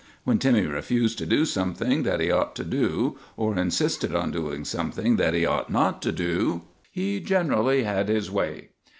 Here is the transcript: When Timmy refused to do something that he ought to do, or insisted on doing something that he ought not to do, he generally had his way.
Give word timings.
When 0.23 0.39
Timmy 0.39 0.65
refused 0.65 1.19
to 1.19 1.27
do 1.27 1.45
something 1.45 2.01
that 2.01 2.19
he 2.19 2.31
ought 2.31 2.55
to 2.55 2.63
do, 2.63 3.19
or 3.37 3.55
insisted 3.59 4.15
on 4.15 4.31
doing 4.31 4.65
something 4.65 5.17
that 5.17 5.35
he 5.35 5.45
ought 5.45 5.69
not 5.69 6.01
to 6.01 6.11
do, 6.11 6.63
he 6.89 7.19
generally 7.19 7.83
had 7.83 8.09
his 8.09 8.31
way. 8.31 8.69